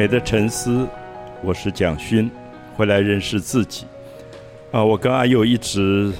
[0.00, 0.88] 美的沉思，
[1.42, 2.30] 我是蒋勋，
[2.74, 3.84] 回来认识自己。
[4.72, 6.10] 啊，我跟阿佑一直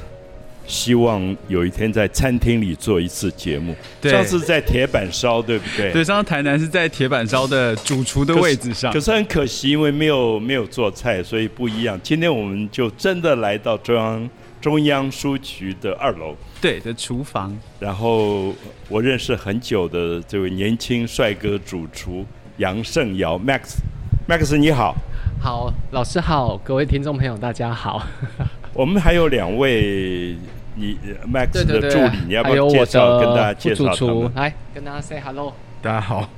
[0.66, 3.74] 希望有一天在餐厅里做一次节目。
[3.98, 5.90] 对上次在铁板烧，对不对？
[5.94, 11.98] 对，上次台南是在铁板烧的主厨的位置上可，是很可惜，因为没有没有做菜，所以不一样。
[12.02, 17.58] 今天我们就真的来到中央中央书局的二楼，对的厨房。
[17.78, 18.54] 然后
[18.90, 22.26] 我认识很久的这位年轻帅哥主厨
[22.60, 24.94] 杨胜尧 Max，Max 你好。
[25.40, 28.02] 好，老师好，各位听众朋友，大家好。
[28.74, 30.36] 我们还有两位
[30.74, 34.30] 你呃 Max 对对对，的助理，你要不要介绍跟大家介绍他们？
[34.34, 35.54] 来跟大家 say hello。
[35.80, 36.28] 大家好，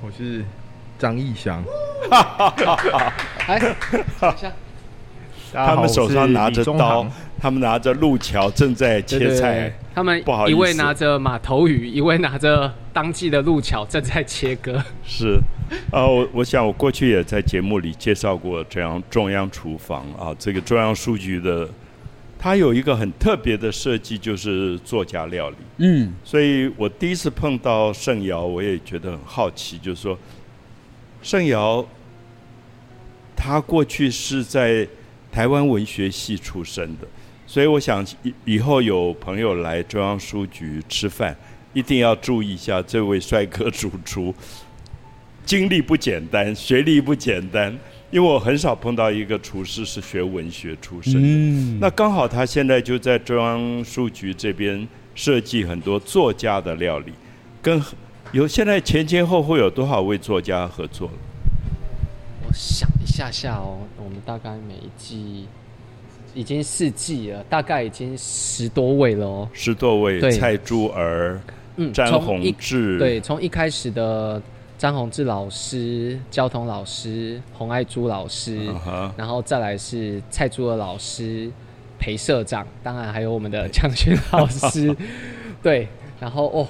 [0.00, 0.44] 我是
[0.96, 1.60] 张义祥。
[3.48, 4.52] 来，等一下，
[5.52, 7.04] 他们手上拿着刀，
[7.40, 14.80] 他们拿着路桥正在切菜对。，他们不好意思一位拿着马头鱼，一位拿着当季的路桥，正在切割。
[15.04, 15.40] 是，
[15.90, 21.68] 呃， 我我想我过去也在节目里介绍过这样中央厨房啊，这个中央书局的，
[22.38, 25.56] 它有一个很特别的设计，就是作家料理。
[25.78, 30.18] 嗯，所以我第一次碰到盛瑶，我也觉得很好奇，就是说，
[31.22, 31.84] 盛瑶
[33.34, 34.86] 他过去是在
[35.32, 37.06] 台湾文学系出身的，
[37.46, 41.36] 所以我想以以后有朋友来中央书局吃饭，
[41.72, 44.32] 一定要注意一下这位帅哥主厨，
[45.44, 47.76] 经历不简单，学历不简单，
[48.10, 51.20] 因为我很少碰到一个厨师是学文学出身的。
[51.22, 57.12] 嗯，那刚好他现在就在中央书局这边设计很多作家的料理，
[57.60, 57.82] 跟
[58.32, 61.14] 有现在前前后后有多少位作家合作了？
[62.46, 65.46] 我想一下下哦，我们大概每一季
[66.34, 69.48] 已经四季了，大概已经十多位了哦。
[69.52, 71.40] 十多位，对蔡珠儿、
[71.76, 74.42] 嗯，詹宏志，对，从一开始的
[74.84, 78.70] 张宏志老师、交通老师、洪爱珠老师，
[79.16, 81.50] 然后再来是蔡珠儿老师、
[81.98, 84.94] 裴社长，当然还有我们的蒋勋老师，
[85.62, 85.88] 对，
[86.20, 86.68] 然后哦，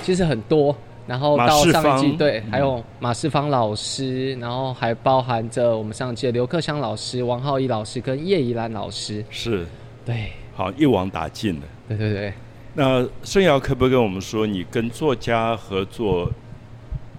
[0.00, 0.74] 其实很多，
[1.06, 9.66] 然后到上一季对，嗯还有马世芳老师，然后还包含着我们上一季的刘克湘老师、王浩一老师跟叶怡兰老师，是
[10.06, 11.62] 对，好一网打尽了。
[11.86, 12.32] 对对对。
[12.74, 16.32] 那盛瑶可不可以跟我们说，你跟作家合作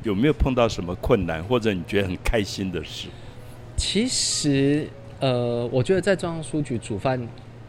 [0.04, 3.08] 有没有碰到什么困难，或者你觉得很开心的事？
[3.76, 4.88] 其实，
[5.20, 7.20] 呃，我觉得在中央书局煮饭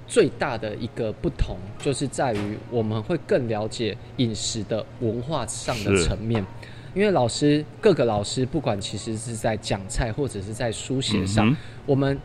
[0.06, 6.44] 最大的一个不同，就是在于我们会更了解饮食的文化上的层面。
[6.94, 11.56] 因为老师各个老师，不管其实是在讲菜或者是在书写上，嗯
[11.86, 12.18] 我们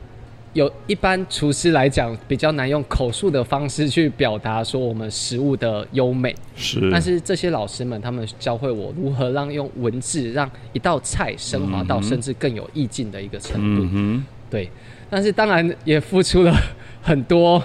[0.53, 6.35] 有一般厨师来讲比较难用口述的方式去表达说我们食物的优美。
[6.55, 13.83] 是，但是这些老师们，他们教会我如何让用文字让一道菜升华到甚至更有意境的一个程度。
[13.83, 14.69] 嗯哼，对，
[15.09, 16.53] 但是当然也付出了
[17.01, 17.61] 很多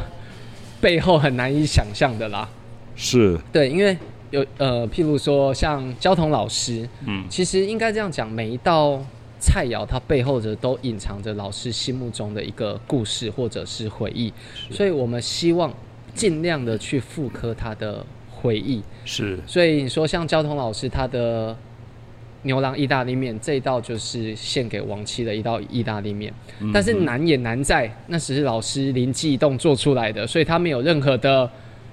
[0.81, 2.47] 背后很难以想象的啦。
[2.95, 3.97] 是，对，因为
[4.31, 9.03] 有呃，譬如说像焦桐老师，嗯，其实应该这样讲，每一道
[9.45, 14.33] 菜肴它背后的都隐藏着老师心目中的一个故事或者是回忆，
[14.71, 15.73] 所以我们希望
[16.15, 18.83] 尽量的去复刻他的回忆。
[19.05, 21.55] 是，所以你说像交通老师他的
[22.43, 31.51] 牛郎意大利面这一道就是献给亡妻的一道意大利面，嗯但是难也难在那只是老师灵机一动做出来的，所以他没有任何的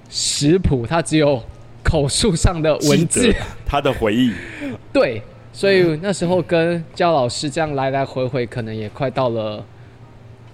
[0.08, 1.42] 食谱，他只有
[1.82, 3.34] 口述上的文字。
[3.66, 4.32] 他的回忆，
[4.92, 9.64] 对，所以那时候跟焦老师这样来来回回，可能也快到了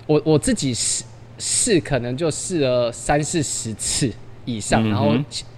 [0.06, 1.04] 我我自己试
[1.38, 4.12] 试，可能就试了三四十次
[4.44, 5.14] 以上，嗯然后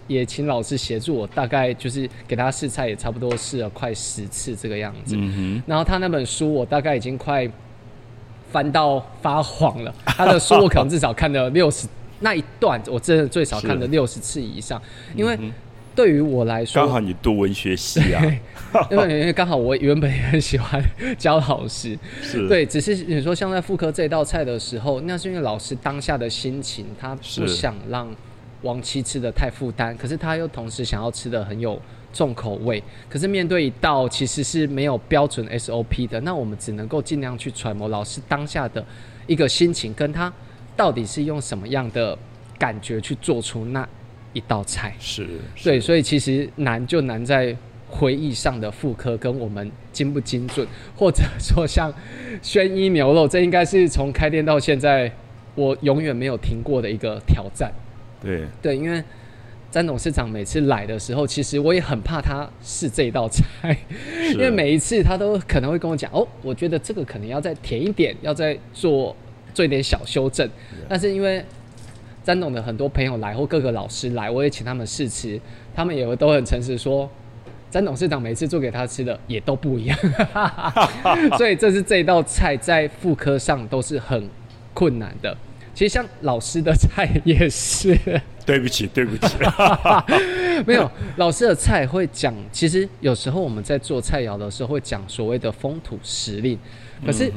[0.07, 5.15] 也请老师协助我，大概就是给他试菜，也差不多试了快十次这个样子。
[5.17, 7.49] 嗯然后他那本书，我大概已经快
[8.51, 9.95] 翻到发黄了。
[10.05, 11.87] 他的书我可能至少看了六十
[12.19, 14.83] 那一段，我真的最少看了六十次以上，
[15.15, 15.39] 因为
[16.01, 18.23] 对于我来哼，说，刚好你读文学系啊，
[18.91, 20.83] 因为因为刚好我原本也很喜欢
[21.19, 28.09] 教老师，是，，对，只是你说像在复刻这道菜的时候，那是因为老师当下的心情，他不想让
[28.63, 31.79] 亡妻吃的太负担，可是他又同时想要吃的很有
[32.15, 32.83] 重口味。
[33.07, 38.83] 可是面对一道其实是没有标准 SOP 的，那我们只能够尽量去揣摩老师当下的
[39.27, 40.33] 一个心情，跟他
[40.75, 42.17] 到底是用什么样的
[42.59, 43.87] 感觉去做出那
[44.33, 44.95] 一道菜。
[44.99, 45.27] 是，
[45.63, 47.57] 对，所以其实难就难在
[47.89, 50.67] 回忆上的复刻跟我们精不精准，
[50.97, 51.93] 或者说像
[52.41, 55.11] 轩一牛肉，这应该是从开店到现在
[55.55, 57.73] 我永远没有停过的一个挑战。
[58.23, 59.03] 对，对，因为
[59.71, 63.77] 詹董事长每次来的时候，其实我也很怕他试这道菜，
[64.35, 69.17] 因为每一次他都可能会跟我讲，哦，我觉得这个可能要再甜一点，要再做
[69.53, 70.49] 做一点小修正。
[70.89, 71.45] 但是因为
[72.23, 75.41] 詹董的很多朋友来或各个老师来，我也请他们试吃，
[75.75, 77.09] 他们也都很诚实说，
[77.71, 79.99] 詹董事长每次做给他吃的也都不一样，
[81.39, 84.29] 所以这是这一道菜在妇科上都是很
[84.75, 85.37] 困难的。
[85.73, 87.97] 其实像老师的菜也是，
[88.45, 89.35] 对不起，对不起，
[90.67, 92.35] 没有老师的菜会讲。
[92.53, 96.59] 其实有时候我们在做菜肴的时候会讲所谓的风土时令，
[97.07, 97.33] 可是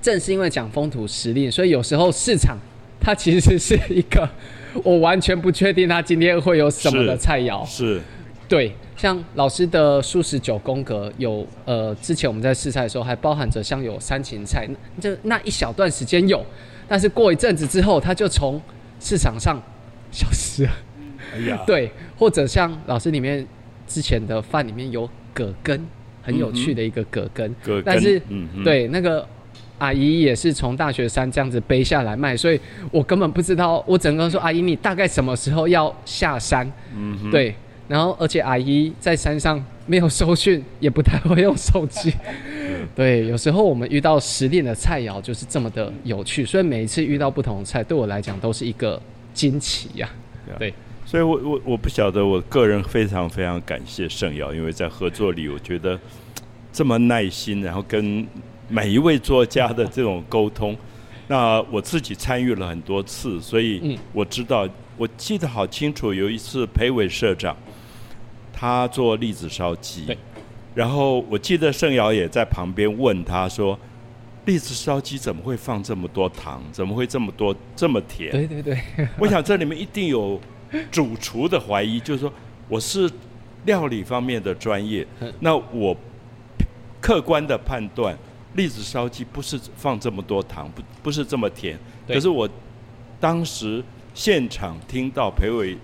[0.00, 2.58] 正是因为讲风土时令，所以有时候市场
[3.02, 4.28] 它其实是一个
[4.84, 7.66] 我完全不确定它今天会有什么的菜肴。
[7.66, 8.00] 是，
[8.48, 14.68] 对，像老师的素食九宫格有呃，之前我们在试菜的时候还包含着像有三芹菜，
[15.00, 16.44] 就那一小段时间有。
[16.88, 18.60] 但是过一阵子之后，它就从
[19.00, 19.60] 市场上
[20.10, 20.70] 消失了。
[21.34, 23.46] 哎呀， 对，或者像老师里面
[23.86, 25.86] 之前的饭里面有葛根，
[26.22, 27.54] 很有趣的一个葛根。
[27.62, 28.20] 葛根，但是
[28.64, 29.26] 对那个
[29.82, 32.60] 阿姨也是从大雪山这样子背下来卖，所以
[32.92, 33.82] 我根本不知道。
[33.84, 36.70] 我整个说阿姨，你大概什么时候要下山？
[36.96, 37.52] 嗯，对。
[37.88, 42.14] 然后而且阿姨在山上没有收讯，也不太会用手机。
[42.94, 49.02] 对，有时候我们遇到时令的菜肴就是这么的有趣，所以每一次遇到不同的菜，对我来讲都是一个
[49.34, 50.08] 惊奇呀。
[50.60, 50.72] 对，
[51.04, 55.98] 所以我我我不晓得，我个人非常非常感谢盛瑶，因为在合作里，我觉得
[56.72, 58.24] 这么耐心，然后跟
[58.68, 60.76] 每一位作家的这种沟通，
[61.28, 67.56] 那我自己参与了很多次，所以我知道，我记得好清楚，有一次裴伟社长
[68.52, 70.16] 他做栗子烧鸡。
[70.74, 73.78] 然后我记得盛瑶也在旁边问他说
[74.46, 76.62] ：“栗子烧鸡怎么会放这么多糖？
[76.72, 78.78] 怎么会这么多这么甜？”对对对，
[79.20, 80.40] 我想这里面一定有
[80.90, 82.32] 主厨的怀疑，就是说
[82.70, 83.10] 我是
[83.66, 85.06] 料理方面的专业，
[85.40, 85.94] 那我
[87.02, 88.16] 客观的判断
[88.54, 91.78] 栗子烧鸡不是放这么多糖，不不是这么甜。
[92.06, 92.48] 可是我
[93.20, 93.82] 当时
[94.14, 95.76] 现场听到裴伟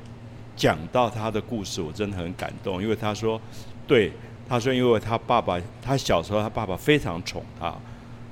[0.57, 3.41] 讲到他的故事，我真的很感动，因为他说
[3.87, 4.13] 对。
[4.51, 7.77] 他说：“因为他爸爸，他小时候他爸爸非常宠他，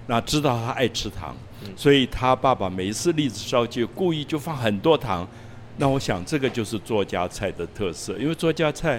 [0.06, 1.36] 那知道他爱吃糖，
[1.76, 5.28] 所以他爸爸每一次栗子烧鸡故意就放很多糖。
[5.76, 8.98] 那我想这个就是作家菜的特色，因为作家菜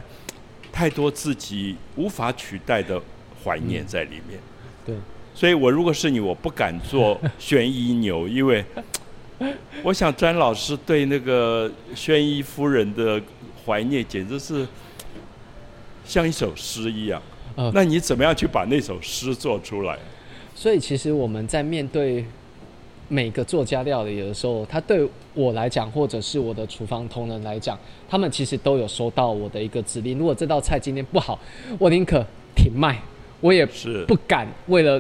[0.71, 3.01] 太多自己无法取代的
[3.43, 4.39] 怀念在里面。
[4.85, 4.95] 对，
[5.37, 8.65] 所以我如果是你，我不敢做 宣衣牛，因为
[9.83, 13.21] 我想詹老师对那个宣衣夫人的
[13.63, 14.67] 怀念简直是。”
[16.07, 17.21] 像一首诗一样，
[17.73, 19.99] 那你怎么样去把那首诗做出来？
[20.55, 22.23] 所以其实我们在面对
[23.09, 30.17] 每个作家料理的时候，他对我来讲，或者是我的厨房同仁来讲，他们其实都有收到我的一个指令。
[30.17, 31.37] 如果这道菜今天不好，
[31.77, 32.25] 我宁可
[32.55, 32.97] 停卖，
[33.41, 34.97] 我也是不敢为了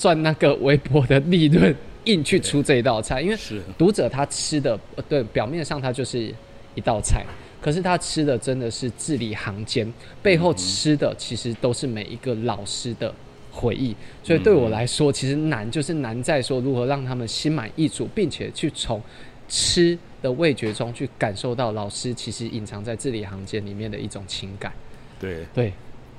[0.00, 3.36] 赚那个微薄的利润硬去出这一道菜，因为
[3.76, 6.34] 读者他吃的，对，表面上他就是
[6.74, 7.22] 一道菜。
[7.60, 9.92] 可是他吃的真的是字里行间，
[10.22, 13.14] 背后吃的其实都是每一个老师的
[13.52, 13.94] 回忆。
[14.22, 19.02] 所以对我来说，其实难就是难在说如何让他们心满意足，并且去从
[19.46, 24.72] 吃的味觉中去感受到老师其实隐藏在字里行间里面的一种情感。
[25.20, 25.70] 对对，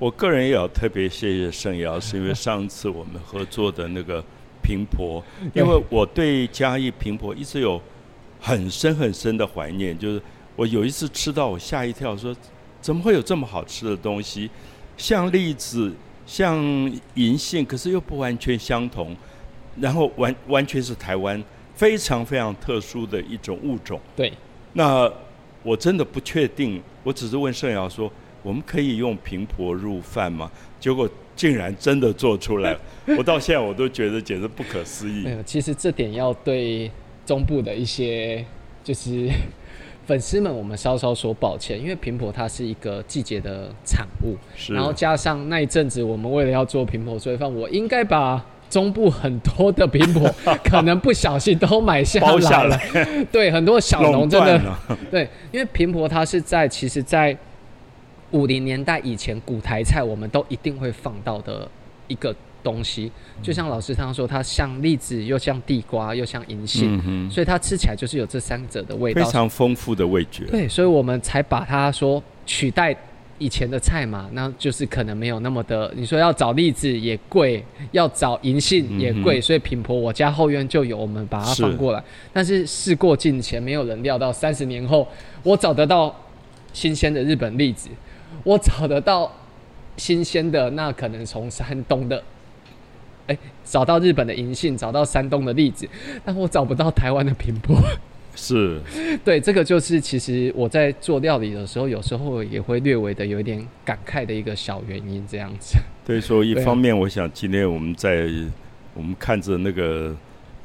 [0.02, 4.20] 我个人也要特别谢谢盛瑶，是因为上次我们合作的那个
[4.60, 5.22] 平婆，
[5.54, 7.80] 因为我对嘉义平婆一直有
[8.40, 10.20] 很深很深的怀念，就是。
[10.56, 12.36] 我有一次吃到，我吓一跳，说
[12.80, 14.50] 怎么会有这么好吃的东西？
[14.96, 15.90] 像栗子，
[16.26, 16.58] 像
[17.14, 19.16] 银杏，可是又不完全相同，
[19.80, 21.42] 然后完完全是台湾
[21.74, 24.00] 非常非常特殊的一种物种。
[24.16, 24.32] 对。
[24.72, 25.10] 那
[25.62, 30.50] 我真的不确定，我只是问盛瑶说，我们可以用平婆入饭吗？
[30.80, 32.76] 结果竟然真的做出来，
[33.16, 35.22] 我到现在我都觉得简直不可思议。
[35.24, 36.90] 没有，其实这点要对
[37.24, 38.44] 中部的一些
[38.84, 39.30] 就是。
[40.04, 44.36] 粉丝们，我们稍稍说抱歉，因为平婆它是一个季节的产物，
[44.74, 50.28] 然后加上那一阵子我们为了要做平婆炊饭，我应该把中部很多的平婆
[50.64, 52.76] 可能不小心都买下来了。
[53.30, 54.60] 对，很多小农真的
[55.08, 57.34] 对，因为平婆它是在其实，在
[58.32, 61.66] 五零年代以前古台菜我们都一定会放到的
[62.08, 62.34] 一个。
[62.64, 63.10] 东西
[63.42, 70.44] 就像老师他说，它像栗子，又像地瓜，又像银杏，所以它吃起来就是有这三者的味道，非常丰富的味觉。
[70.44, 72.96] 对，所以我们才把它说取代
[73.38, 75.92] 以前的菜嘛，那就是可能没有那么的。
[75.96, 82.00] 你说要找栗子也贵，要找银杏也贵，所以品婆我家后院就有，我们把它放过来。
[82.32, 85.08] 但是事过境迁，没有人料到三十年后，
[85.42, 86.14] 我找得到
[86.72, 87.88] 新鲜的日本栗子，
[88.44, 89.30] 我找得到
[89.96, 92.22] 新鲜的，那可能从山东的，
[93.26, 95.88] 哎，找到日本的银杏，找到山东的栗子，
[96.24, 97.76] 但我找不到台湾的平坡。
[98.34, 98.80] 是，
[99.22, 105.76] 对，这个就是其实我在做料理的时候，有时候也会略微的有一点感慨的一个小原因，这样子。
[106.06, 108.26] 对，说一方面，我想今天我们在
[108.94, 110.16] 我们看着那个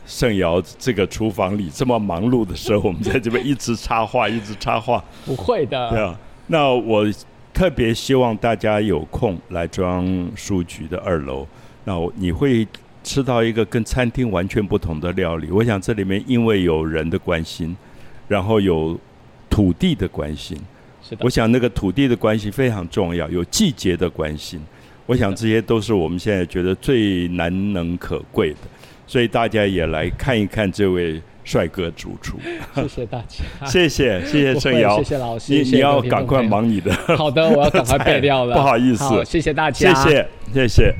[0.05, 6.17] 盛瑶这个厨房里这么忙碌的时候，我们在这边一直插话，一直插话，不会的，对啊。
[6.47, 7.05] 那我
[7.57, 11.43] 特别希望大家有空来中央书局的二楼，
[11.85, 12.67] 那我你会
[13.03, 15.49] 吃到一个跟餐厅完全不同的料理。
[15.49, 17.75] 我想这里面因为有人的关心，
[18.27, 18.95] 然后有
[19.49, 20.55] 土地的关心，
[21.01, 24.61] 是的我，想那个土地的关系非常重要，有季节的关心。
[25.07, 28.59] 我想这些都是我们现在觉得最难能可贵的，
[29.07, 32.38] 所以大家也来看一看这位帅哥主厨。
[32.75, 36.44] 谢谢大家，谢谢，谢谢不会盛瑶谢，谢老师，你谢谢你要赶快。
[36.44, 36.94] 忙你的。
[37.18, 40.94] 好的，我要赶快背掉了，不好意思好谢谢大家，谢谢，谢谢。